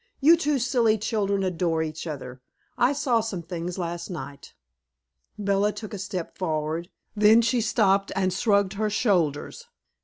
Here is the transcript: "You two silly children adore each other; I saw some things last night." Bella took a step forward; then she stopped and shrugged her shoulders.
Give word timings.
"You 0.19 0.35
two 0.35 0.57
silly 0.57 0.97
children 0.97 1.43
adore 1.43 1.83
each 1.83 2.07
other; 2.07 2.41
I 2.75 2.91
saw 2.91 3.19
some 3.19 3.43
things 3.43 3.77
last 3.77 4.09
night." 4.09 4.55
Bella 5.37 5.71
took 5.71 5.93
a 5.93 5.99
step 5.99 6.39
forward; 6.39 6.89
then 7.15 7.43
she 7.43 7.61
stopped 7.61 8.11
and 8.15 8.33
shrugged 8.33 8.73
her 8.73 8.89
shoulders. 8.89 9.67